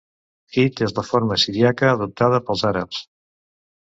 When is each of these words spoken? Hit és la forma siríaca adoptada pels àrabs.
Hit 0.61 0.81
és 0.85 0.95
la 0.99 1.03
forma 1.09 1.37
siríaca 1.43 1.91
adoptada 1.99 2.43
pels 2.49 2.65
àrabs. 2.71 3.07